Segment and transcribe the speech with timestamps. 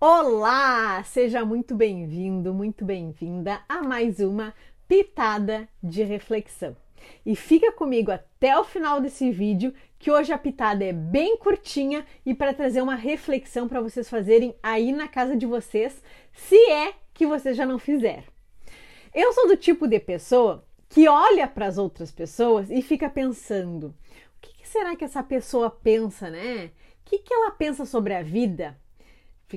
[0.00, 1.02] Olá!
[1.04, 4.52] Seja muito bem-vindo, muito bem-vinda a mais uma
[4.88, 6.76] pitada de reflexão.
[7.24, 12.04] E fica comigo até o final desse vídeo, que hoje a pitada é bem curtinha
[12.26, 16.02] e para trazer uma reflexão para vocês fazerem aí na casa de vocês,
[16.32, 18.24] se é que vocês já não fizeram.
[19.14, 23.86] Eu sou do tipo de pessoa que olha para as outras pessoas e fica pensando:
[23.86, 26.72] o que, que será que essa pessoa pensa, né?
[27.00, 28.76] O que, que ela pensa sobre a vida?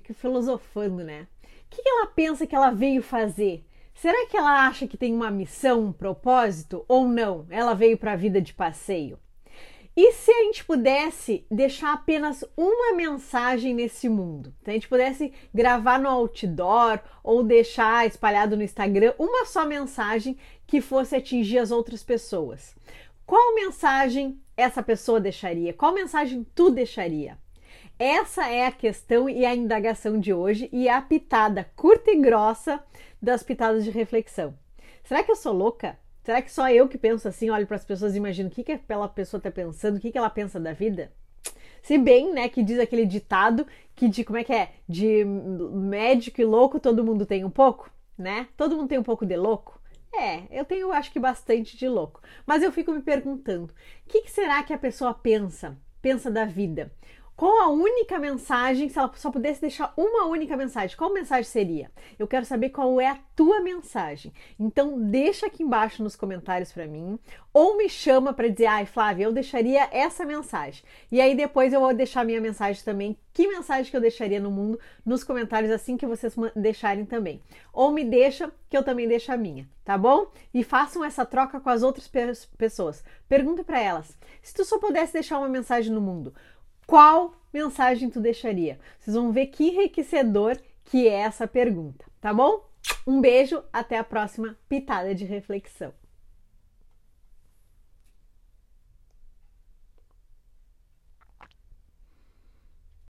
[0.00, 1.26] Fica filosofando, né?
[1.42, 3.64] O que ela pensa que ela veio fazer?
[3.94, 7.46] Será que ela acha que tem uma missão, um propósito ou não?
[7.48, 9.18] Ela veio para a vida de passeio?
[9.96, 14.54] E se a gente pudesse deixar apenas uma mensagem nesse mundo?
[14.62, 20.36] Se a gente pudesse gravar no outdoor ou deixar espalhado no Instagram uma só mensagem
[20.66, 22.76] que fosse atingir as outras pessoas.
[23.24, 25.72] Qual mensagem essa pessoa deixaria?
[25.72, 27.38] Qual mensagem tu deixaria?
[27.98, 32.84] Essa é a questão e a indagação de hoje e a pitada curta e grossa
[33.22, 34.54] das pitadas de reflexão.
[35.02, 35.98] Será que eu sou louca?
[36.22, 38.64] Será que só eu que penso assim, olho para as pessoas e imagino o que,
[38.64, 41.10] que aquela pessoa está pensando, o que, que ela pensa da vida?
[41.82, 44.72] Se bem, né, que diz aquele ditado que de como é que é?
[44.86, 48.48] De médico e louco todo mundo tem um pouco, né?
[48.58, 49.80] Todo mundo tem um pouco de louco.
[50.12, 52.20] É, eu tenho acho que bastante de louco.
[52.44, 55.78] Mas eu fico me perguntando, o que, que será que a pessoa pensa?
[56.02, 56.92] Pensa da vida?
[57.36, 61.90] Qual a única mensagem, se ela só pudesse deixar uma única mensagem, qual mensagem seria?
[62.18, 64.32] Eu quero saber qual é a tua mensagem.
[64.58, 67.18] Então deixa aqui embaixo nos comentários para mim
[67.52, 70.82] ou me chama para dizer: "Ai, Flávia, eu deixaria essa mensagem".
[71.12, 73.18] E aí depois eu vou deixar minha mensagem também.
[73.34, 77.42] Que mensagem que eu deixaria no mundo nos comentários assim que vocês deixarem também.
[77.70, 80.32] Ou me deixa que eu também deixo a minha, tá bom?
[80.54, 82.10] E façam essa troca com as outras
[82.56, 83.04] pessoas.
[83.28, 86.32] Pergunta para elas: se tu só pudesse deixar uma mensagem no mundo,
[86.86, 88.78] qual mensagem tu deixaria?
[89.00, 92.64] Vocês vão ver que enriquecedor que é essa pergunta, tá bom?
[93.06, 95.92] Um beijo, até a próxima pitada de reflexão.